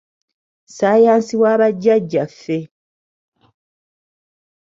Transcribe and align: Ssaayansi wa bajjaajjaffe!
Ssaayansi 0.67 1.35
wa 1.41 1.53
bajjaajjaffe! 1.59 2.57